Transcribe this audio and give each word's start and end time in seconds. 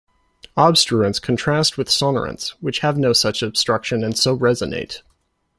Obstruents 0.57 1.21
contrast 1.21 1.77
with 1.77 1.87
sonorants, 1.87 2.55
which 2.59 2.79
have 2.79 2.97
no 2.97 3.13
such 3.13 3.43
obstruction 3.43 4.03
and 4.03 4.17
so 4.17 4.35
resonate. 4.35 5.03